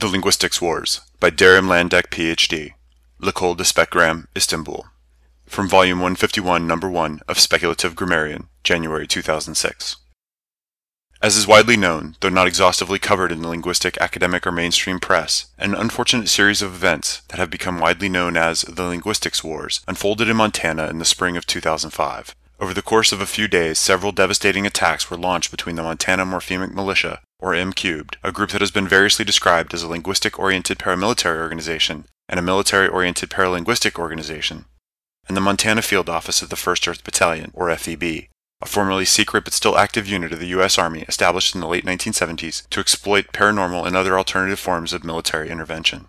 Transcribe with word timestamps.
The 0.00 0.06
Linguistics 0.06 0.62
Wars 0.62 1.00
by 1.18 1.30
Darim 1.30 1.66
Landek, 1.66 2.10
Ph.D. 2.10 2.72
L'École 3.18 3.56
de 3.56 3.64
Specgram, 3.64 4.28
Istanbul. 4.36 4.86
From 5.44 5.68
Volume 5.68 5.98
151, 5.98 6.68
Number 6.68 6.88
1 6.88 7.22
of 7.26 7.40
Speculative 7.40 7.96
Grammarian, 7.96 8.46
January 8.62 9.08
2006. 9.08 9.96
As 11.20 11.36
is 11.36 11.48
widely 11.48 11.76
known, 11.76 12.14
though 12.20 12.28
not 12.28 12.46
exhaustively 12.46 13.00
covered 13.00 13.32
in 13.32 13.42
the 13.42 13.48
linguistic 13.48 13.98
academic 13.98 14.46
or 14.46 14.52
mainstream 14.52 15.00
press, 15.00 15.46
an 15.58 15.74
unfortunate 15.74 16.28
series 16.28 16.62
of 16.62 16.72
events 16.72 17.22
that 17.30 17.40
have 17.40 17.50
become 17.50 17.80
widely 17.80 18.08
known 18.08 18.36
as 18.36 18.62
the 18.62 18.84
Linguistics 18.84 19.42
Wars 19.42 19.80
unfolded 19.88 20.28
in 20.28 20.36
Montana 20.36 20.86
in 20.86 21.00
the 21.00 21.04
spring 21.04 21.36
of 21.36 21.44
2005. 21.44 22.36
Over 22.60 22.72
the 22.72 22.82
course 22.82 23.10
of 23.10 23.20
a 23.20 23.26
few 23.26 23.48
days, 23.48 23.80
several 23.80 24.12
devastating 24.12 24.64
attacks 24.64 25.10
were 25.10 25.16
launched 25.16 25.50
between 25.50 25.74
the 25.74 25.82
Montana 25.82 26.24
Morphemic 26.24 26.72
Militia, 26.72 27.20
or 27.40 27.54
M 27.54 27.72
Cubed, 27.72 28.16
a 28.22 28.32
group 28.32 28.50
that 28.50 28.60
has 28.60 28.70
been 28.70 28.88
variously 28.88 29.24
described 29.24 29.72
as 29.72 29.82
a 29.82 29.88
linguistic-oriented 29.88 30.78
paramilitary 30.78 31.38
organization 31.38 32.04
and 32.28 32.38
a 32.38 32.42
military-oriented 32.42 33.30
paralinguistic 33.30 33.98
organization, 33.98 34.64
and 35.28 35.36
the 35.36 35.40
Montana 35.40 35.82
Field 35.82 36.08
Office 36.08 36.42
of 36.42 36.48
the 36.48 36.56
1st 36.56 36.88
Earth 36.88 37.04
Battalion, 37.04 37.50
or 37.54 37.74
FEB, 37.76 38.02
a 38.60 38.66
formerly 38.66 39.04
secret 39.04 39.44
but 39.44 39.52
still 39.52 39.78
active 39.78 40.08
unit 40.08 40.32
of 40.32 40.40
the 40.40 40.48
U.S. 40.48 40.78
Army 40.78 41.04
established 41.08 41.54
in 41.54 41.60
the 41.60 41.68
late 41.68 41.84
1970s 41.84 42.68
to 42.70 42.80
exploit 42.80 43.32
paranormal 43.32 43.86
and 43.86 43.96
other 43.96 44.18
alternative 44.18 44.58
forms 44.58 44.92
of 44.92 45.04
military 45.04 45.48
intervention. 45.48 46.08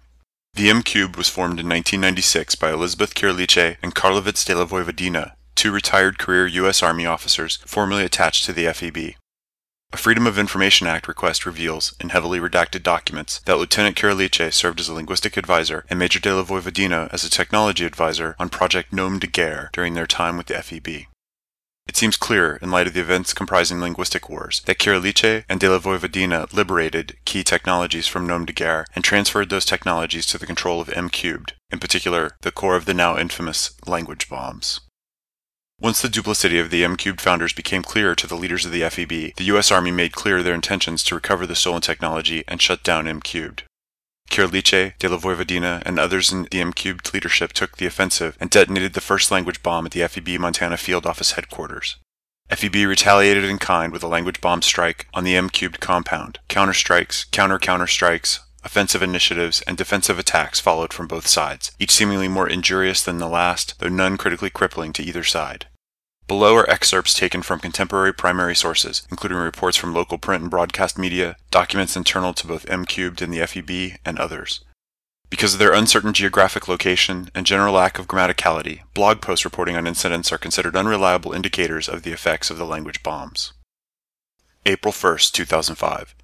The 0.55 0.69
M 0.69 0.81
Cube 0.81 1.15
was 1.15 1.29
formed 1.29 1.59
in 1.59 1.69
1996 1.69 2.55
by 2.55 2.71
Elizabeth 2.71 3.13
Kirlice 3.13 3.77
and 3.83 3.93
Karlovitz 3.93 4.43
de 4.43 4.55
la 4.55 4.65
Vojvodina, 4.65 5.33
two 5.55 5.71
retired 5.71 6.17
career 6.17 6.47
U.S. 6.47 6.81
Army 6.81 7.05
officers 7.05 7.57
formerly 7.65 8.03
attached 8.03 8.45
to 8.45 8.53
the 8.53 8.65
FEB. 8.73 9.15
A 9.91 9.97
Freedom 9.97 10.27
of 10.27 10.37
Information 10.37 10.85
Act 10.85 11.07
request 11.07 11.47
reveals, 11.47 11.95
in 11.99 12.09
heavily 12.09 12.39
redacted 12.39 12.83
documents, 12.83 13.39
that 13.45 13.57
Lieutenant 13.57 13.97
Kirlice 13.97 14.53
served 14.53 14.79
as 14.79 14.87
a 14.87 14.93
linguistic 14.93 15.35
advisor 15.35 15.83
and 15.89 15.97
Major 15.97 16.19
de 16.19 16.35
la 16.35 16.43
Vojvodina 16.43 17.11
as 17.11 17.23
a 17.23 17.29
technology 17.29 17.85
advisor 17.85 18.35
on 18.37 18.49
Project 18.49 18.93
Gnome 18.93 19.17
de 19.17 19.25
Guerre 19.25 19.71
during 19.73 19.95
their 19.95 20.05
time 20.05 20.37
with 20.37 20.45
the 20.45 20.61
FEB. 20.61 21.07
It 21.87 21.97
seems 21.97 22.17
clear, 22.17 22.57
in 22.61 22.69
light 22.69 22.85
of 22.85 22.93
the 22.93 22.99
events 22.99 23.33
comprising 23.33 23.81
linguistic 23.81 24.29
wars, 24.29 24.61
that 24.67 24.77
Kirlice 24.77 25.43
and 25.49 25.59
de 25.59 25.67
la 25.67 25.79
Vojvodina 25.79 26.53
liberated 26.53 27.17
key 27.25 27.43
technologies 27.43 28.05
from 28.05 28.27
Gnome 28.27 28.45
de 28.45 28.53
Guerre 28.53 28.85
and 28.93 29.03
transferred 29.03 29.49
those 29.49 29.65
technologies 29.65 30.27
to 30.27 30.37
the 30.37 30.45
control 30.45 30.81
of 30.81 30.89
M 30.89 31.09
Cubed, 31.09 31.53
in 31.71 31.79
particular, 31.79 32.37
the 32.41 32.51
core 32.51 32.75
of 32.75 32.85
the 32.85 32.93
now 32.93 33.17
infamous 33.17 33.71
language 33.87 34.29
bombs. 34.29 34.81
Once 35.81 36.01
the 36.01 36.09
duplicity 36.09 36.59
of 36.59 36.71
the 36.71 36.83
M 36.83 36.97
Cubed 36.97 37.21
founders 37.21 37.53
became 37.53 37.83
clear 37.83 38.13
to 38.13 38.27
the 38.27 38.35
leaders 38.35 38.65
of 38.65 38.73
the 38.73 38.81
FEB, 38.81 39.33
the 39.37 39.45
U.S. 39.45 39.71
Army 39.71 39.91
made 39.91 40.11
clear 40.11 40.43
their 40.43 40.53
intentions 40.53 41.05
to 41.05 41.15
recover 41.15 41.47
the 41.47 41.55
stolen 41.55 41.81
technology 41.81 42.43
and 42.49 42.61
shut 42.61 42.83
down 42.83 43.07
M 43.07 43.21
Cubed. 43.21 43.63
Kirlice, 44.29 44.93
de 44.99 45.07
la 45.07 45.17
Vojvodina, 45.17 45.81
and 45.85 45.97
others 45.97 46.33
in 46.33 46.49
the 46.51 46.59
M 46.59 46.73
Cubed 46.73 47.13
leadership 47.13 47.53
took 47.53 47.77
the 47.77 47.85
offensive 47.85 48.35
and 48.41 48.49
detonated 48.49 48.91
the 48.91 48.99
first 48.99 49.31
language 49.31 49.63
bomb 49.63 49.85
at 49.85 49.93
the 49.93 50.05
FEB 50.05 50.37
Montana 50.37 50.75
Field 50.75 51.05
Office 51.05 51.31
headquarters. 51.31 51.95
FEB 52.49 52.75
retaliated 52.85 53.45
in 53.45 53.57
kind 53.57 53.93
with 53.93 54.03
a 54.03 54.07
language 54.07 54.41
bomb 54.41 54.61
strike 54.61 55.07
on 55.13 55.23
the 55.23 55.37
M 55.37 55.49
Cubed 55.49 55.79
compound. 55.79 56.39
Counterstrikes, 56.49 57.31
counter-counter 57.31 57.87
strikes, 57.87 58.41
offensive 58.65 59.01
initiatives, 59.01 59.61
and 59.61 59.77
defensive 59.77 60.19
attacks 60.19 60.59
followed 60.59 60.91
from 60.91 61.07
both 61.07 61.25
sides, 61.25 61.71
each 61.79 61.91
seemingly 61.91 62.27
more 62.27 62.49
injurious 62.49 63.01
than 63.01 63.17
the 63.17 63.29
last, 63.29 63.79
though 63.79 63.87
none 63.87 64.17
critically 64.17 64.49
crippling 64.49 64.91
to 64.91 65.03
either 65.03 65.23
side. 65.23 65.67
Below 66.29 66.55
are 66.57 66.69
excerpts 66.69 67.15
taken 67.15 67.41
from 67.41 67.59
contemporary 67.59 68.13
primary 68.13 68.55
sources, 68.55 69.01
including 69.09 69.39
reports 69.39 69.75
from 69.75 69.95
local 69.95 70.19
print 70.19 70.43
and 70.43 70.51
broadcast 70.51 70.95
media, 70.95 71.35
documents 71.49 71.97
internal 71.97 72.35
to 72.35 72.45
both 72.45 72.69
M 72.69 72.85
Cubed 72.85 73.23
and 73.23 73.33
the 73.33 73.39
FEB, 73.47 73.97
and 74.05 74.19
others. 74.19 74.63
Because 75.31 75.53
of 75.53 75.59
their 75.59 75.73
uncertain 75.73 76.13
geographic 76.13 76.67
location 76.67 77.31
and 77.33 77.47
general 77.47 77.73
lack 77.73 77.97
of 77.97 78.07
grammaticality, 78.07 78.81
blog 78.93 79.21
posts 79.21 79.43
reporting 79.43 79.75
on 79.75 79.87
incidents 79.87 80.31
are 80.31 80.37
considered 80.37 80.75
unreliable 80.75 81.33
indicators 81.33 81.89
of 81.89 82.03
the 82.03 82.11
effects 82.11 82.51
of 82.51 82.59
the 82.59 82.65
language 82.65 83.01
bombs. 83.01 83.53
April 84.67 84.93
1, 84.93 85.17
2005. 85.31 86.15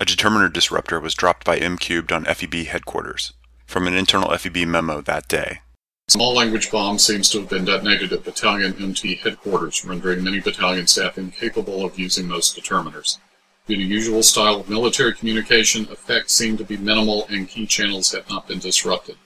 A 0.00 0.04
determiner 0.04 0.48
disruptor 0.48 0.98
was 0.98 1.14
dropped 1.14 1.44
by 1.46 1.58
M 1.58 1.78
Cubed 1.78 2.10
on 2.10 2.24
FEB 2.24 2.66
headquarters. 2.66 3.34
From 3.66 3.86
an 3.86 3.94
internal 3.94 4.36
FEB 4.36 4.66
memo 4.66 5.00
that 5.02 5.28
day. 5.28 5.60
Small 6.08 6.34
language 6.34 6.70
bomb 6.70 6.98
seems 6.98 7.28
to 7.28 7.40
have 7.40 7.50
been 7.50 7.66
detonated 7.66 8.14
at 8.14 8.24
Battalion 8.24 8.74
MT 8.80 9.16
headquarters, 9.16 9.84
rendering 9.84 10.24
many 10.24 10.40
battalion 10.40 10.86
staff 10.86 11.18
incapable 11.18 11.84
of 11.84 11.98
using 11.98 12.26
most 12.26 12.56
determiners. 12.56 13.18
Due 13.66 13.76
to 13.76 13.82
usual 13.82 14.22
style 14.22 14.60
of 14.60 14.70
military 14.70 15.12
communication, 15.12 15.86
effects 15.90 16.32
seem 16.32 16.56
to 16.56 16.64
be 16.64 16.78
minimal 16.78 17.26
and 17.28 17.46
key 17.46 17.66
channels 17.66 18.12
have 18.12 18.26
not 18.30 18.48
been 18.48 18.58
disrupted. 18.58 19.16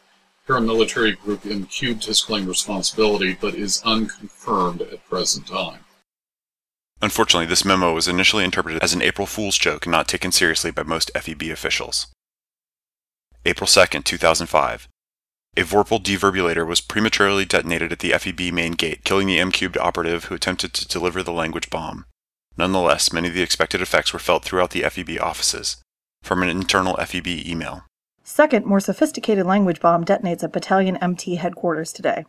Paramilitary 0.48 1.16
Group 1.16 1.46
M 1.46 1.66
Cubed 1.66 2.06
has 2.06 2.20
claimed 2.20 2.48
responsibility, 2.48 3.38
but 3.40 3.54
is 3.54 3.80
unconfirmed 3.84 4.82
at 4.82 5.08
present 5.08 5.46
time. 5.46 5.84
Unfortunately, 7.00 7.46
this 7.46 7.64
memo 7.64 7.94
was 7.94 8.08
initially 8.08 8.42
interpreted 8.42 8.82
as 8.82 8.92
an 8.92 9.02
April 9.02 9.28
Fool's 9.28 9.56
joke 9.56 9.86
and 9.86 9.92
not 9.92 10.08
taken 10.08 10.32
seriously 10.32 10.72
by 10.72 10.82
most 10.82 11.12
FEB 11.14 11.42
officials. 11.42 12.08
April 13.44 13.68
2, 13.68 14.00
2005. 14.02 14.88
A 15.54 15.64
Vorpal 15.64 16.02
deverbulator 16.02 16.66
was 16.66 16.80
prematurely 16.80 17.44
detonated 17.44 17.92
at 17.92 17.98
the 17.98 18.12
FEB 18.12 18.52
main 18.54 18.72
gate, 18.72 19.04
killing 19.04 19.26
the 19.26 19.38
M-cubed 19.38 19.76
operative 19.76 20.24
who 20.24 20.34
attempted 20.34 20.72
to 20.72 20.88
deliver 20.88 21.22
the 21.22 21.30
language 21.30 21.68
bomb. 21.68 22.06
Nonetheless, 22.56 23.12
many 23.12 23.28
of 23.28 23.34
the 23.34 23.42
expected 23.42 23.82
effects 23.82 24.14
were 24.14 24.18
felt 24.18 24.44
throughout 24.44 24.70
the 24.70 24.82
FEB 24.82 25.20
offices. 25.20 25.76
From 26.22 26.42
an 26.42 26.48
internal 26.48 26.96
FEB 26.96 27.26
email. 27.26 27.84
Second, 28.24 28.64
more 28.64 28.80
sophisticated 28.80 29.44
language 29.44 29.80
bomb 29.80 30.06
detonates 30.06 30.42
at 30.42 30.52
Battalion 30.52 30.96
MT 30.96 31.34
headquarters 31.36 31.92
today. 31.92 32.24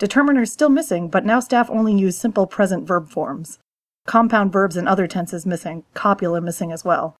Determiners 0.00 0.48
still 0.48 0.70
missing, 0.70 1.08
but 1.08 1.24
now 1.24 1.38
staff 1.38 1.70
only 1.70 1.94
use 1.94 2.16
simple 2.16 2.48
present 2.48 2.88
verb 2.88 3.08
forms. 3.08 3.60
Compound 4.06 4.52
verbs 4.52 4.76
and 4.76 4.88
other 4.88 5.06
tenses 5.06 5.46
missing, 5.46 5.84
copula 5.94 6.40
missing 6.40 6.72
as 6.72 6.84
well. 6.84 7.14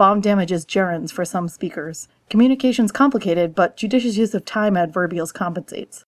Bomb 0.00 0.22
damages 0.22 0.64
gerunds 0.64 1.12
for 1.12 1.26
some 1.26 1.46
speakers. 1.46 2.08
Communication's 2.30 2.90
complicated, 2.90 3.54
but 3.54 3.76
judicious 3.76 4.16
use 4.16 4.32
of 4.32 4.46
time 4.46 4.72
adverbials 4.72 5.30
compensates. 5.30 6.06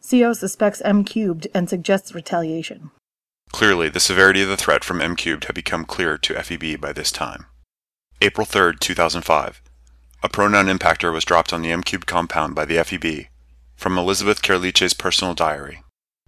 CO 0.00 0.32
suspects 0.32 0.80
M 0.82 1.04
cubed 1.04 1.46
and 1.52 1.68
suggests 1.68 2.14
retaliation. 2.14 2.90
Clearly, 3.52 3.90
the 3.90 4.00
severity 4.00 4.40
of 4.40 4.48
the 4.48 4.56
threat 4.56 4.82
from 4.82 5.02
M 5.02 5.14
cubed 5.14 5.44
had 5.44 5.54
become 5.54 5.84
clear 5.84 6.16
to 6.16 6.42
FEB 6.42 6.80
by 6.80 6.94
this 6.94 7.12
time. 7.12 7.44
April 8.22 8.46
3, 8.46 8.76
2005. 8.80 9.60
A 10.22 10.28
pronoun 10.30 10.64
impactor 10.64 11.12
was 11.12 11.26
dropped 11.26 11.52
on 11.52 11.60
the 11.60 11.70
M 11.70 11.82
cubed 11.82 12.06
compound 12.06 12.54
by 12.54 12.64
the 12.64 12.82
FEB. 12.82 13.26
From 13.76 13.98
Elizabeth 13.98 14.40
Kerliche's 14.40 14.94
personal 14.94 15.34
diary. 15.34 15.83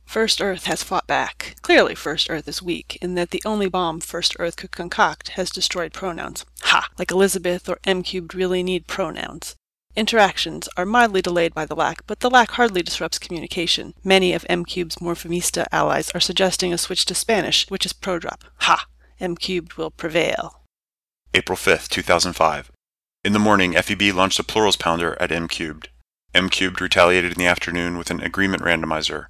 First 0.07 0.41
Earth 0.41 0.65
has 0.65 0.83
fought 0.83 1.07
back. 1.07 1.57
Clearly, 1.63 1.95
First 1.95 2.31
Earth 2.31 2.49
is 2.49 2.63
weak, 2.63 2.97
in 3.03 3.17
that 3.17 3.31
the 3.31 3.43
only 3.45 3.69
bomb 3.69 4.01
First 4.01 4.37
Earth 4.39 4.57
could 4.57 4.71
concoct 4.71 5.31
has 5.31 5.51
destroyed 5.51 5.93
pronouns. 5.93 6.47
Ha! 6.63 6.89
Like 6.99 7.11
Elizabeth 7.11 7.69
or 7.69 7.79
M 7.85 8.03
cubed 8.03 8.35
really 8.35 8.63
need 8.63 8.87
pronouns. 8.87 9.57
Interactions 9.95 10.69
are 10.77 10.87
mildly 10.87 11.21
delayed 11.21 11.53
by 11.53 11.67
the 11.67 11.77
lack, 11.77 12.07
but 12.07 12.21
the 12.21 12.31
lack 12.31 12.53
hardly 12.53 12.83
disrupts 12.83 13.19
communication. 13.19 13.95
Many 14.05 14.33
of 14.33 14.47
M 14.49 14.65
cube's 14.65 14.97
Morphemista 14.97 15.67
allies 15.73 16.11
are 16.15 16.21
suggesting 16.21 16.73
a 16.73 16.79
switch 16.79 17.05
to 17.07 17.15
Spanish, 17.15 17.69
which 17.69 17.85
is 17.85 17.93
prodrop. 17.93 18.43
Ha! 18.61 18.87
M 19.21 19.37
cubed 19.37 19.75
will 19.75 19.91
prevail. 19.91 20.63
April 21.35 21.57
5, 21.57 21.89
2005. 21.89 22.71
In 23.25 23.33
the 23.33 23.39
morning, 23.39 23.73
FEB 23.73 24.15
launched 24.15 24.39
a 24.39 24.45
plurals 24.45 24.77
pounder 24.77 25.21
at 25.21 25.33
M 25.33 25.49
cubed. 25.49 25.89
M 26.33 26.49
cubed 26.49 26.81
retaliated 26.81 27.33
in 27.33 27.39
the 27.39 27.47
afternoon 27.47 27.99
with 27.99 28.11
an 28.11 28.21
agreement 28.23 28.63
randomizer. 28.63 29.27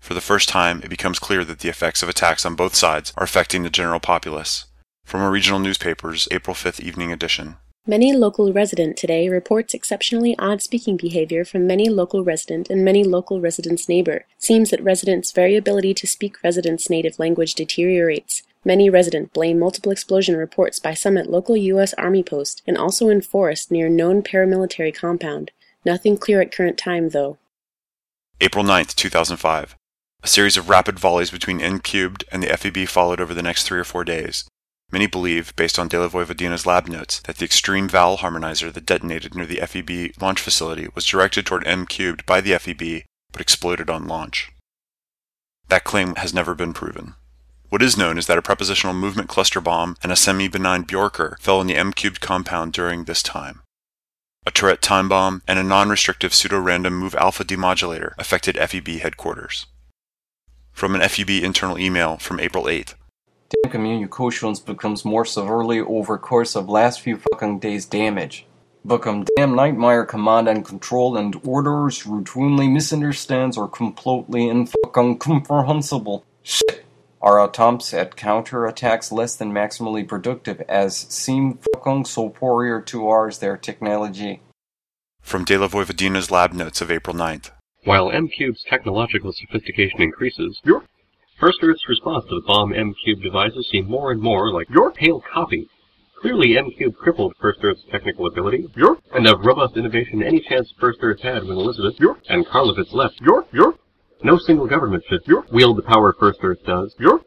For 0.00 0.14
the 0.14 0.20
first 0.20 0.48
time, 0.48 0.80
it 0.82 0.90
becomes 0.90 1.18
clear 1.18 1.44
that 1.44 1.60
the 1.60 1.68
effects 1.68 2.02
of 2.02 2.08
attacks 2.08 2.44
on 2.44 2.56
both 2.56 2.74
sides 2.74 3.12
are 3.16 3.22
affecting 3.22 3.62
the 3.62 3.70
general 3.70 4.00
populace. 4.00 4.64
From 5.04 5.20
a 5.22 5.30
regional 5.30 5.60
newspaper's 5.60 6.26
April 6.30 6.54
5th 6.54 6.80
evening 6.80 7.12
edition. 7.12 7.56
Many 7.86 8.12
local 8.12 8.52
resident 8.52 8.96
today 8.96 9.28
reports 9.28 9.72
exceptionally 9.72 10.36
odd 10.38 10.62
speaking 10.62 10.96
behavior 10.96 11.44
from 11.44 11.66
many 11.66 11.88
local 11.88 12.22
resident 12.22 12.68
and 12.68 12.84
many 12.84 13.04
local 13.04 13.40
residents' 13.40 13.88
neighbor. 13.88 14.26
Seems 14.38 14.70
that 14.70 14.82
residents' 14.82 15.32
variability 15.32 15.94
to 15.94 16.06
speak 16.06 16.42
residents' 16.42 16.90
native 16.90 17.18
language 17.18 17.54
deteriorates. 17.54 18.42
Many 18.64 18.90
resident 18.90 19.32
blame 19.32 19.58
multiple 19.58 19.90
explosion 19.90 20.36
reports 20.36 20.78
by 20.78 20.92
some 20.92 21.16
at 21.16 21.30
local 21.30 21.56
U.S. 21.56 21.94
Army 21.94 22.22
post 22.22 22.62
and 22.66 22.76
also 22.76 23.08
in 23.08 23.22
forest 23.22 23.70
near 23.70 23.88
known 23.88 24.22
paramilitary 24.22 24.94
compound. 24.94 25.50
Nothing 25.84 26.18
clear 26.18 26.42
at 26.42 26.52
current 26.52 26.76
time, 26.76 27.08
though. 27.08 27.38
April 28.42 28.64
9th, 28.64 28.94
2005. 28.94 29.76
A 30.22 30.28
series 30.28 30.58
of 30.58 30.68
rapid 30.68 30.98
volleys 30.98 31.30
between 31.30 31.62
M 31.62 31.80
Cubed 31.80 32.24
and 32.30 32.42
the 32.42 32.54
FEB 32.54 32.86
followed 32.86 33.20
over 33.20 33.32
the 33.32 33.42
next 33.42 33.64
three 33.64 33.78
or 33.78 33.84
four 33.84 34.04
days. 34.04 34.44
Many 34.92 35.06
believe, 35.06 35.56
based 35.56 35.78
on 35.78 35.88
De 35.88 35.98
La 35.98 36.08
Vojvodina's 36.08 36.66
lab 36.66 36.88
notes, 36.88 37.20
that 37.20 37.38
the 37.38 37.44
extreme 37.44 37.88
vowel 37.88 38.18
harmonizer 38.18 38.70
that 38.72 38.84
detonated 38.84 39.34
near 39.34 39.46
the 39.46 39.60
FEB 39.60 40.20
launch 40.20 40.40
facility 40.40 40.88
was 40.94 41.06
directed 41.06 41.46
toward 41.46 41.66
M 41.66 41.86
Cubed 41.86 42.26
by 42.26 42.40
the 42.40 42.58
FEB 42.58 43.04
but 43.32 43.40
exploded 43.40 43.88
on 43.88 44.08
launch. 44.08 44.50
That 45.68 45.84
claim 45.84 46.16
has 46.16 46.34
never 46.34 46.54
been 46.54 46.74
proven. 46.74 47.14
What 47.70 47.82
is 47.82 47.96
known 47.96 48.18
is 48.18 48.26
that 48.26 48.38
a 48.38 48.42
prepositional 48.42 48.94
movement 48.94 49.28
cluster 49.28 49.60
bomb 49.60 49.96
and 50.02 50.10
a 50.12 50.16
semi 50.16 50.48
benign 50.48 50.84
Bjorker 50.84 51.38
fell 51.38 51.60
in 51.60 51.66
the 51.66 51.76
M 51.76 51.92
Cubed 51.92 52.20
compound 52.20 52.72
during 52.72 53.04
this 53.04 53.22
time. 53.22 53.62
A 54.44 54.50
turret 54.50 54.82
time 54.82 55.08
bomb 55.08 55.42
and 55.46 55.58
a 55.58 55.62
non-restrictive 55.62 56.34
pseudo-random 56.34 56.92
move 56.92 57.14
alpha 57.14 57.44
demodulator 57.44 58.12
affected 58.18 58.56
FEB 58.56 59.00
headquarters. 59.00 59.66
From 60.72 60.94
an 60.94 61.02
FUB 61.02 61.42
internal 61.42 61.78
email 61.78 62.16
from 62.16 62.40
April 62.40 62.64
8th. 62.64 62.94
Damn 63.62 63.72
communications 63.72 64.60
becomes 64.60 65.04
more 65.04 65.24
severely 65.24 65.80
over 65.80 66.16
course 66.18 66.54
of 66.54 66.68
last 66.68 67.00
few 67.00 67.18
fucking 67.32 67.58
days 67.58 67.84
damage. 67.84 68.46
Become 68.86 69.26
damn 69.36 69.54
nightmare 69.54 70.06
command 70.06 70.48
and 70.48 70.64
control 70.64 71.16
and 71.16 71.38
orders 71.44 72.04
routinely 72.04 72.70
misunderstands 72.72 73.58
or 73.58 73.68
completely 73.68 74.48
incomprehensible. 74.48 76.24
Shit. 76.42 76.86
Our 77.20 77.44
attempts 77.44 77.92
at 77.92 78.16
counter-attacks 78.16 79.12
less 79.12 79.36
than 79.36 79.52
maximally 79.52 80.08
productive 80.08 80.62
as 80.62 80.96
seem 80.96 81.58
fucking 81.74 82.06
superior 82.06 82.80
to 82.82 83.08
ours 83.08 83.38
their 83.38 83.58
technology. 83.58 84.40
From 85.20 85.44
De 85.44 85.58
La 85.58 85.68
Vojvodina's 85.68 86.30
lab 86.30 86.54
notes 86.54 86.80
of 86.80 86.90
April 86.90 87.14
9th. 87.14 87.50
While 87.84 88.10
M-Cube's 88.10 88.62
technological 88.68 89.32
sophistication 89.32 90.02
increases, 90.02 90.60
your 90.64 90.84
First 91.38 91.60
Earth's 91.62 91.88
response 91.88 92.26
to 92.26 92.34
the 92.34 92.46
bomb 92.46 92.74
M-Cube 92.74 93.22
devices 93.22 93.70
seem 93.70 93.86
more 93.86 94.12
and 94.12 94.20
more 94.20 94.52
like 94.52 94.68
your 94.68 94.92
pale 94.92 95.22
copy. 95.32 95.66
Clearly 96.20 96.58
M-Cube 96.58 96.94
crippled 96.94 97.32
First 97.40 97.60
Earth's 97.62 97.82
technical 97.90 98.26
ability, 98.26 98.66
your 98.76 98.98
and 99.14 99.26
of 99.26 99.46
robust 99.46 99.78
innovation 99.78 100.22
any 100.22 100.40
chance 100.40 100.70
First 100.78 100.98
Earth 101.00 101.22
had 101.22 101.44
when 101.44 101.56
Elizabeth 101.56 101.98
your 101.98 102.18
and 102.28 102.44
Karlovitz 102.44 102.92
left, 102.92 103.18
your 103.22 103.46
your 103.50 103.74
no 104.22 104.36
single 104.36 104.66
government 104.66 105.02
should 105.08 105.26
your 105.26 105.46
wield 105.50 105.78
the 105.78 105.82
power 105.82 106.14
First 106.20 106.40
Earth 106.42 106.62
does, 106.66 106.94
your 106.98 107.22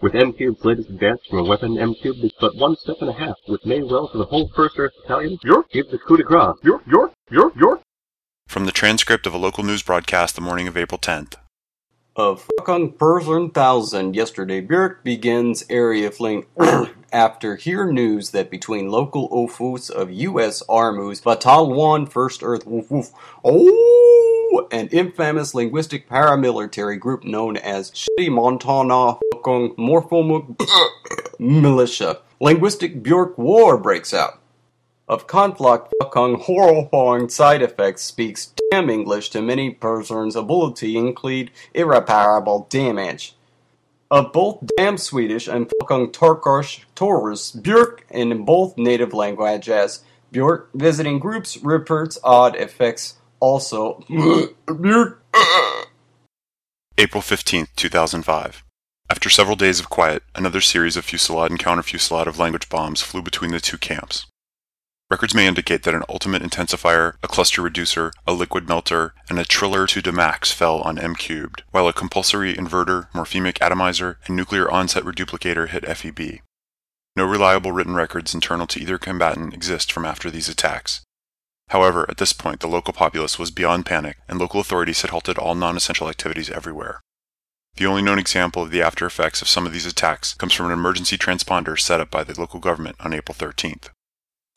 with 0.00 0.14
M-Cube's 0.14 0.64
latest 0.64 0.88
advance 0.88 1.20
from 1.28 1.40
a 1.40 1.48
weapon, 1.48 1.76
M-Cube 1.76 2.18
is 2.22 2.32
but 2.40 2.54
one 2.54 2.76
step 2.76 2.98
and 3.00 3.10
a 3.10 3.12
half, 3.12 3.36
which 3.48 3.64
may 3.64 3.82
well 3.82 4.08
to 4.08 4.18
the 4.18 4.24
whole 4.24 4.48
First 4.54 4.78
Earth 4.78 4.92
Battalion, 5.02 5.36
your 5.42 5.64
give 5.72 5.90
the 5.90 5.98
coup 5.98 6.16
de 6.16 6.22
grace, 6.22 6.54
your 6.62 6.80
your 6.86 7.10
your 7.32 7.50
your 7.56 7.80
From 8.50 8.66
the 8.66 8.72
transcript 8.72 9.28
of 9.28 9.32
a 9.32 9.38
local 9.38 9.62
news 9.62 9.84
broadcast 9.84 10.34
the 10.34 10.40
morning 10.40 10.66
of 10.66 10.76
April 10.76 10.98
10th. 10.98 11.34
A 12.16 12.34
fucking 12.34 12.94
person 12.94 13.50
thousand 13.50 14.16
yesterday 14.16 14.60
Björk 14.60 15.04
begins 15.04 15.64
area 15.70 16.10
fling 16.10 16.46
after 17.12 17.54
hear 17.54 17.86
news 17.86 18.32
that 18.32 18.50
between 18.50 18.90
local 18.90 19.28
ofus 19.28 19.88
of 19.88 20.10
U.S. 20.10 20.64
Armus 20.68 21.22
Batal 21.22 21.72
1 21.72 22.06
First 22.06 22.42
Earth 22.42 22.66
woof 22.66 22.90
woof 22.90 23.12
oh 23.44 24.66
an 24.72 24.88
infamous 24.88 25.54
linguistic 25.54 26.08
paramilitary 26.08 26.98
group 26.98 27.22
known 27.22 27.56
as 27.56 27.92
Shitty 27.92 28.32
Montana 28.32 29.20
fucking 29.32 29.76
Morphomuk 29.76 30.60
Militia 31.38 32.18
linguistic 32.40 33.00
Björk 33.00 33.38
war 33.38 33.78
breaks 33.78 34.12
out. 34.12 34.39
Of 35.10 35.26
conflict 35.26 35.92
fucking 36.00 36.42
horrifying 36.42 37.28
side 37.30 37.62
effects 37.62 38.02
speaks 38.02 38.52
damn 38.70 38.88
English 38.88 39.30
to 39.30 39.42
many 39.42 39.70
persons' 39.70 40.36
ability 40.36 40.96
include 40.96 41.50
irreparable 41.74 42.68
damage. 42.70 43.34
Of 44.08 44.32
both 44.32 44.62
damn 44.76 44.98
Swedish 44.98 45.48
and 45.48 45.68
fucking 45.80 46.12
Turkish 46.12 46.86
tourists, 46.94 47.56
Björk 47.56 48.02
in 48.08 48.44
both 48.44 48.78
native 48.78 49.12
languages, 49.12 50.04
Björk 50.32 50.66
visiting 50.74 51.18
groups 51.18 51.56
reports 51.56 52.16
odd 52.22 52.54
effects 52.54 53.14
also. 53.40 54.04
Björk 54.68 55.16
April 56.98 57.20
15th, 57.20 57.74
2005. 57.74 58.62
After 59.10 59.28
several 59.28 59.56
days 59.56 59.80
of 59.80 59.90
quiet, 59.90 60.22
another 60.36 60.60
series 60.60 60.96
of 60.96 61.04
fusillade 61.04 61.50
and 61.50 61.58
counter-fusillade 61.58 62.28
of 62.28 62.38
language 62.38 62.68
bombs 62.68 63.02
flew 63.02 63.22
between 63.22 63.50
the 63.50 63.58
two 63.58 63.76
camps. 63.76 64.29
Records 65.10 65.34
may 65.34 65.48
indicate 65.48 65.82
that 65.82 65.94
an 65.94 66.04
ultimate 66.08 66.40
intensifier, 66.40 67.14
a 67.20 67.26
cluster 67.26 67.62
reducer, 67.62 68.12
a 68.28 68.32
liquid 68.32 68.68
melter, 68.68 69.12
and 69.28 69.40
a 69.40 69.44
triller 69.44 69.84
to 69.88 70.00
Demax 70.00 70.52
fell 70.52 70.80
on 70.82 71.00
M 71.00 71.16
cubed, 71.16 71.64
while 71.72 71.88
a 71.88 71.92
compulsory 71.92 72.54
inverter, 72.54 73.10
morphemic 73.12 73.60
atomizer, 73.60 74.20
and 74.26 74.36
nuclear 74.36 74.70
onset 74.70 75.02
reduplicator 75.02 75.68
hit 75.68 75.84
FEB. 75.84 76.42
No 77.16 77.24
reliable 77.24 77.72
written 77.72 77.96
records 77.96 78.34
internal 78.34 78.68
to 78.68 78.80
either 78.80 78.98
combatant 78.98 79.52
exist 79.52 79.90
from 79.90 80.04
after 80.04 80.30
these 80.30 80.48
attacks. 80.48 81.00
However, 81.70 82.06
at 82.08 82.18
this 82.18 82.32
point, 82.32 82.60
the 82.60 82.68
local 82.68 82.92
populace 82.92 83.36
was 83.36 83.50
beyond 83.50 83.86
panic, 83.86 84.18
and 84.28 84.38
local 84.38 84.60
authorities 84.60 85.02
had 85.02 85.10
halted 85.10 85.38
all 85.38 85.56
non-essential 85.56 86.08
activities 86.08 86.50
everywhere. 86.50 87.00
The 87.74 87.86
only 87.86 88.02
known 88.02 88.20
example 88.20 88.62
of 88.62 88.70
the 88.70 88.82
after 88.82 89.06
effects 89.06 89.42
of 89.42 89.48
some 89.48 89.66
of 89.66 89.72
these 89.72 89.86
attacks 89.86 90.34
comes 90.34 90.52
from 90.52 90.66
an 90.66 90.72
emergency 90.72 91.18
transponder 91.18 91.78
set 91.78 92.00
up 92.00 92.12
by 92.12 92.22
the 92.22 92.38
local 92.40 92.60
government 92.60 92.94
on 93.00 93.12
April 93.12 93.34
13th. 93.34 93.88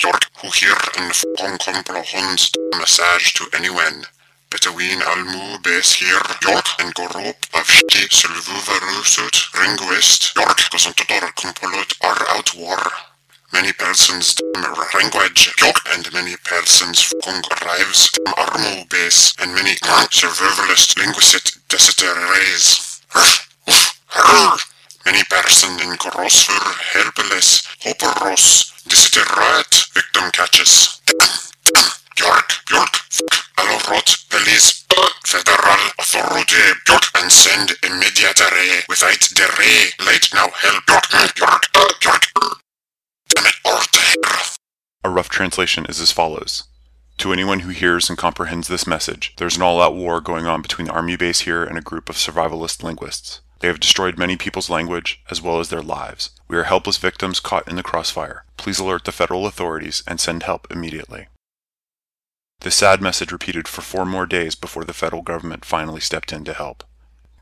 York 0.04 0.26
who 0.42 0.50
hear 0.52 0.76
and 0.98 1.14
fucking 1.16 1.58
comprehends 1.60 2.52
the 2.52 2.78
message 2.78 3.34
to 3.36 3.46
anyone. 3.56 4.04
Between 4.50 5.00
Almu 5.00 5.64
base 5.64 5.94
here, 5.94 6.22
York 6.44 6.66
and 6.80 6.94
Gorop 6.94 7.40
of 7.54 7.66
Shki 7.66 8.10
Sulvuvarusut, 8.12 9.36
Ringwest, 9.54 10.36
York 10.36 10.58
Gosantodor 10.72 11.32
Kumpulot 11.36 11.96
are 12.04 12.38
out 12.38 12.54
war. 12.56 12.78
Many 13.54 13.72
persons 13.74 14.40
language, 14.94 15.54
York 15.62 15.80
and 15.92 16.12
many 16.14 16.36
persons 16.44 17.02
fucking 17.02 17.42
arrives 17.62 18.12
Armu 18.28 18.90
base 18.90 19.34
and 19.40 19.54
many 19.56 19.76
survivalist 19.76 20.98
linguistic 20.98 21.44
desideraries. 21.70 23.02
Many 25.06 25.24
person 25.30 25.72
in 25.82 25.98
Korosfur, 25.98 26.64
helpless, 26.94 27.62
Hopperos, 27.84 28.72
Desiderate, 28.88 29.86
victim 29.94 30.32
catches. 30.32 31.02
York, 32.18 32.54
York, 32.72 32.96
fuck, 33.10 33.34
Alorot, 33.58 34.30
police, 34.30 34.86
federal 35.26 35.92
authority, 36.00 36.56
York, 36.88 37.04
and 37.16 37.30
send 37.30 37.72
immediately 37.84 38.80
without 38.88 39.20
delay. 39.36 39.90
Late 40.06 40.30
now, 40.34 40.48
help, 40.56 40.84
York, 40.88 41.38
York, 41.38 41.64
hmm, 41.76 41.94
York. 42.02 42.24
Hmm, 42.38 42.48
hmm. 42.48 42.54
Damn 43.36 43.46
it, 43.46 43.56
order. 43.66 44.40
A 45.04 45.10
rough 45.10 45.30
translation 45.30 45.86
is 45.88 46.00
as 46.00 46.14
follows. 46.14 46.64
To 47.18 47.34
anyone 47.34 47.60
who 47.62 47.70
hears 47.70 48.10
and 48.10 48.18
comprehends 48.18 48.70
this 48.70 48.88
message, 48.88 49.34
there's 49.38 49.58
an 49.58 49.64
all-out 49.64 49.96
war 49.96 50.22
going 50.22 50.46
on 50.46 50.62
between 50.62 50.88
the 50.88 50.94
army 50.94 51.18
base 51.18 51.42
here 51.42 51.64
and 51.64 51.78
a 51.78 51.82
group 51.82 52.10
of 52.10 52.16
survivalist 52.16 52.84
linguists. 52.84 53.42
They 53.64 53.70
have 53.70 53.80
destroyed 53.80 54.18
many 54.18 54.36
people's 54.36 54.70
language, 54.70 55.22
as 55.32 55.42
well 55.42 55.62
as 55.62 55.70
their 55.70 55.82
lives. 55.82 56.32
We 56.50 56.58
are 56.58 56.66
helpless 56.66 56.98
victims 56.98 57.40
caught 57.40 57.66
in 57.66 57.78
the 57.78 57.82
crossfire. 57.82 58.44
Please 58.58 58.78
alert 58.78 59.06
the 59.06 59.14
federal 59.14 59.48
authorities 59.48 60.04
and 60.06 60.20
send 60.20 60.44
help 60.44 60.68
immediately. 60.70 61.28
This 62.60 62.76
sad 62.76 63.02
message 63.02 63.32
repeated 63.32 63.70
for 63.70 63.80
four 63.80 64.06
more 64.06 64.26
days 64.26 64.56
before 64.56 64.84
the 64.84 64.92
federal 64.92 65.22
government 65.22 65.64
finally 65.64 66.02
stepped 66.02 66.34
in 66.34 66.44
to 66.44 66.54
help. 66.54 66.84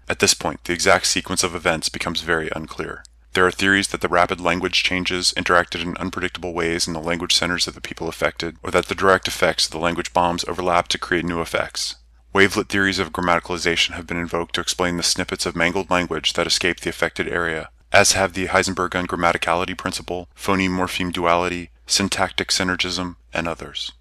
At 0.08 0.20
this 0.20 0.36
point, 0.36 0.64
the 0.66 0.74
exact 0.74 1.08
sequence 1.08 1.44
of 1.44 1.56
events 1.56 1.90
becomes 1.90 2.22
very 2.22 2.52
unclear. 2.56 3.04
There 3.34 3.48
are 3.48 3.52
theories 3.52 3.88
that 3.88 4.02
the 4.02 4.08
rapid 4.08 4.40
language 4.40 4.84
changes 4.84 5.34
interacted 5.36 5.82
in 5.82 5.98
unpredictable 5.98 6.54
ways 6.54 6.86
in 6.88 6.94
the 6.94 7.00
language 7.00 7.34
centers 7.34 7.66
of 7.66 7.74
the 7.74 7.82
people 7.82 8.08
affected, 8.08 8.58
or 8.62 8.70
that 8.70 8.90
the 8.90 8.94
direct 8.94 9.28
effects 9.28 9.66
of 9.66 9.72
the 9.72 9.80
language 9.80 10.14
bombs 10.14 10.46
overlap 10.48 10.88
to 10.90 11.00
create 11.00 11.26
new 11.26 11.42
effects. 11.42 11.96
Wavelet 12.34 12.70
theories 12.70 12.98
of 12.98 13.12
grammaticalization 13.12 13.92
have 13.92 14.08
been 14.08 14.16
invoked 14.16 14.56
to 14.56 14.62
explain 14.62 14.96
the 14.96 15.04
snippets 15.04 15.46
of 15.46 15.54
mangled 15.54 15.90
language 15.90 16.32
that 16.34 16.48
escape 16.48 16.80
the 16.80 16.90
affected 16.90 17.28
area, 17.28 17.70
as 17.92 18.14
have 18.14 18.34
the 18.34 18.48
Heisenberg 18.48 18.92
ungrammaticality 18.92 19.78
principle, 19.78 20.30
phoneme-morpheme 20.34 21.12
duality, 21.12 21.72
syntactic 21.86 22.48
synergism, 22.48 23.18
and 23.34 23.50
others. 23.50 23.92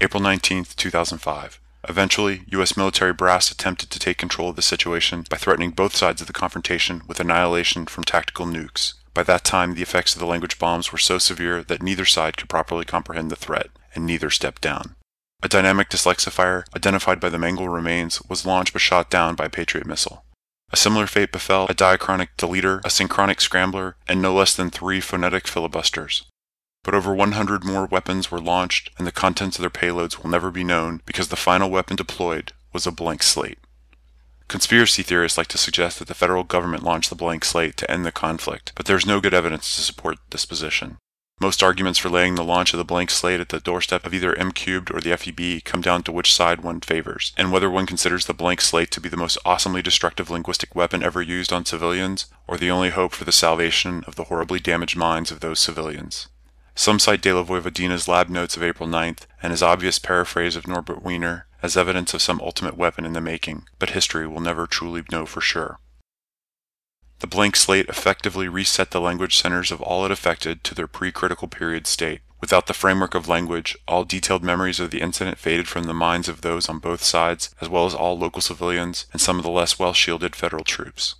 April 0.00 0.20
19, 0.20 0.64
2005. 0.76 1.60
Eventually, 1.88 2.42
U.S. 2.48 2.76
military 2.76 3.12
brass 3.12 3.52
attempted 3.52 3.90
to 3.90 4.00
take 4.00 4.18
control 4.18 4.50
of 4.50 4.56
the 4.56 4.62
situation 4.62 5.24
by 5.30 5.36
threatening 5.36 5.70
both 5.70 5.94
sides 5.94 6.20
of 6.20 6.26
the 6.26 6.32
confrontation 6.32 7.02
with 7.06 7.20
annihilation 7.20 7.86
from 7.86 8.02
tactical 8.02 8.44
nukes. 8.44 8.94
By 9.14 9.22
that 9.22 9.44
time, 9.44 9.74
the 9.74 9.82
effects 9.82 10.14
of 10.14 10.18
the 10.18 10.26
language 10.26 10.58
bombs 10.58 10.90
were 10.90 10.98
so 10.98 11.18
severe 11.18 11.62
that 11.62 11.80
neither 11.80 12.04
side 12.04 12.36
could 12.36 12.48
properly 12.48 12.84
comprehend 12.84 13.30
the 13.30 13.36
threat, 13.36 13.68
and 13.94 14.04
neither 14.04 14.30
stepped 14.30 14.62
down. 14.62 14.95
A 15.46 15.48
dynamic 15.48 15.88
dyslexifier, 15.88 16.64
identified 16.74 17.20
by 17.20 17.28
the 17.28 17.38
Mangle 17.38 17.68
remains, 17.68 18.20
was 18.28 18.44
launched 18.44 18.72
but 18.72 18.82
shot 18.82 19.08
down 19.08 19.36
by 19.36 19.44
a 19.44 19.48
Patriot 19.48 19.86
missile. 19.86 20.24
A 20.72 20.76
similar 20.76 21.06
fate 21.06 21.30
befell 21.30 21.66
a 21.66 21.72
diachronic 21.72 22.30
deleter, 22.36 22.84
a 22.84 22.90
synchronic 22.90 23.40
scrambler, 23.40 23.94
and 24.08 24.20
no 24.20 24.34
less 24.34 24.56
than 24.56 24.70
three 24.70 25.00
phonetic 25.00 25.46
filibusters. 25.46 26.24
But 26.82 26.94
over 26.94 27.14
100 27.14 27.62
more 27.62 27.86
weapons 27.86 28.28
were 28.28 28.40
launched, 28.40 28.90
and 28.98 29.06
the 29.06 29.12
contents 29.12 29.56
of 29.56 29.60
their 29.60 29.70
payloads 29.70 30.20
will 30.20 30.30
never 30.30 30.50
be 30.50 30.64
known 30.64 31.00
because 31.06 31.28
the 31.28 31.36
final 31.36 31.70
weapon 31.70 31.94
deployed 31.94 32.52
was 32.72 32.84
a 32.84 32.90
blank 32.90 33.22
slate. 33.22 33.60
Conspiracy 34.48 35.04
theorists 35.04 35.38
like 35.38 35.46
to 35.46 35.58
suggest 35.58 36.00
that 36.00 36.08
the 36.08 36.14
federal 36.14 36.42
government 36.42 36.82
launched 36.82 37.08
the 37.08 37.14
blank 37.14 37.44
slate 37.44 37.76
to 37.76 37.88
end 37.88 38.04
the 38.04 38.10
conflict, 38.10 38.72
but 38.74 38.86
there 38.86 38.96
is 38.96 39.06
no 39.06 39.20
good 39.20 39.32
evidence 39.32 39.76
to 39.76 39.82
support 39.82 40.18
this 40.30 40.44
position. 40.44 40.96
Most 41.38 41.62
arguments 41.62 41.98
for 41.98 42.08
laying 42.08 42.34
the 42.34 42.42
launch 42.42 42.72
of 42.72 42.78
the 42.78 42.84
blank 42.84 43.10
slate 43.10 43.40
at 43.40 43.50
the 43.50 43.60
doorstep 43.60 44.06
of 44.06 44.14
either 44.14 44.34
M 44.38 44.52
cubed 44.52 44.90
or 44.90 45.02
the 45.02 45.14
FEB 45.14 45.62
come 45.64 45.82
down 45.82 46.02
to 46.04 46.12
which 46.12 46.32
side 46.32 46.62
one 46.62 46.80
favors, 46.80 47.34
and 47.36 47.52
whether 47.52 47.68
one 47.68 47.84
considers 47.84 48.24
the 48.24 48.32
blank 48.32 48.62
slate 48.62 48.90
to 48.92 49.02
be 49.02 49.10
the 49.10 49.18
most 49.18 49.36
awesomely 49.44 49.82
destructive 49.82 50.30
linguistic 50.30 50.74
weapon 50.74 51.02
ever 51.02 51.20
used 51.20 51.52
on 51.52 51.66
civilians, 51.66 52.24
or 52.48 52.56
the 52.56 52.70
only 52.70 52.88
hope 52.88 53.12
for 53.12 53.24
the 53.24 53.32
salvation 53.32 54.02
of 54.06 54.14
the 54.14 54.24
horribly 54.24 54.58
damaged 54.58 54.96
minds 54.96 55.30
of 55.30 55.40
those 55.40 55.60
civilians. 55.60 56.28
Some 56.74 56.98
cite 56.98 57.20
De 57.20 57.34
la 57.34 57.42
Vojvodina's 57.42 58.08
lab 58.08 58.30
notes 58.30 58.56
of 58.56 58.62
April 58.62 58.88
9th 58.88 59.26
and 59.42 59.50
his 59.50 59.62
obvious 59.62 59.98
paraphrase 59.98 60.56
of 60.56 60.66
Norbert 60.66 61.02
Wiener 61.02 61.46
as 61.62 61.76
evidence 61.76 62.14
of 62.14 62.22
some 62.22 62.40
ultimate 62.40 62.78
weapon 62.78 63.04
in 63.04 63.12
the 63.12 63.20
making, 63.20 63.66
but 63.78 63.90
history 63.90 64.26
will 64.26 64.40
never 64.40 64.66
truly 64.66 65.02
know 65.10 65.26
for 65.26 65.42
sure. 65.42 65.80
The 67.20 67.26
blank 67.26 67.56
slate 67.56 67.88
effectively 67.88 68.46
reset 68.46 68.90
the 68.90 69.00
language 69.00 69.38
centers 69.38 69.72
of 69.72 69.80
all 69.80 70.04
it 70.04 70.10
affected 70.10 70.62
to 70.64 70.74
their 70.74 70.86
pre-critical 70.86 71.48
period 71.48 71.86
state. 71.86 72.20
Without 72.42 72.66
the 72.66 72.74
framework 72.74 73.14
of 73.14 73.26
language, 73.26 73.76
all 73.88 74.04
detailed 74.04 74.44
memories 74.44 74.78
of 74.78 74.90
the 74.90 75.00
incident 75.00 75.38
faded 75.38 75.66
from 75.66 75.84
the 75.84 75.94
minds 75.94 76.28
of 76.28 76.42
those 76.42 76.68
on 76.68 76.78
both 76.78 77.02
sides, 77.02 77.54
as 77.60 77.68
well 77.70 77.86
as 77.86 77.94
all 77.94 78.18
local 78.18 78.42
civilians 78.42 79.06
and 79.12 79.20
some 79.22 79.38
of 79.38 79.44
the 79.44 79.50
less 79.50 79.78
well-shielded 79.78 80.36
federal 80.36 80.62
troops. 80.62 81.14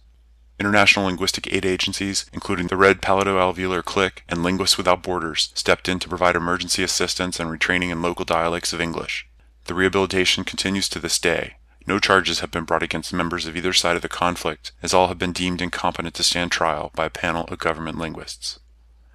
International 0.60 1.06
linguistic 1.06 1.52
aid 1.52 1.64
agencies, 1.64 2.26
including 2.32 2.66
the 2.66 2.76
Red 2.76 3.00
Palato-Alveolar 3.00 3.84
Click 3.84 4.22
and 4.28 4.42
Linguists 4.42 4.76
Without 4.76 5.02
Borders, 5.02 5.50
stepped 5.54 5.88
in 5.88 5.98
to 5.98 6.08
provide 6.08 6.36
emergency 6.36 6.82
assistance 6.82 7.40
and 7.40 7.50
retraining 7.50 7.90
in 7.90 8.02
local 8.02 8.24
dialects 8.24 8.72
of 8.72 8.80
English. 8.80 9.26
The 9.64 9.74
rehabilitation 9.74 10.44
continues 10.44 10.88
to 10.90 10.98
this 10.98 11.18
day, 11.18 11.56
no 11.86 11.98
charges 11.98 12.40
have 12.40 12.50
been 12.50 12.64
brought 12.64 12.82
against 12.82 13.12
members 13.12 13.46
of 13.46 13.56
either 13.56 13.72
side 13.72 13.96
of 13.96 14.02
the 14.02 14.08
conflict, 14.08 14.72
as 14.82 14.92
all 14.92 15.08
have 15.08 15.18
been 15.18 15.32
deemed 15.32 15.62
incompetent 15.62 16.14
to 16.14 16.22
stand 16.22 16.50
trial 16.50 16.90
by 16.94 17.06
a 17.06 17.10
panel 17.10 17.44
of 17.44 17.58
government 17.58 17.98
linguists. 17.98 18.58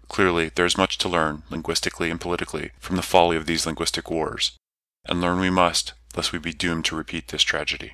Clearly, 0.08 0.52
there 0.56 0.66
is 0.66 0.78
much 0.78 0.98
to 1.00 1.10
learn, 1.10 1.44
linguistically 1.50 2.10
and 2.10 2.20
politically, 2.20 2.72
from 2.80 2.96
the 2.96 3.02
folly 3.02 3.38
of 3.38 3.46
these 3.46 3.66
linguistic 3.66 4.10
wars, 4.10 4.58
and 5.06 5.22
learn 5.22 5.40
we 5.40 5.50
must, 5.50 5.94
lest 6.16 6.32
we 6.32 6.40
be 6.40 6.54
doomed 6.54 6.86
to 6.86 6.96
repeat 6.96 7.30
this 7.30 7.44
tragedy. 7.44 7.94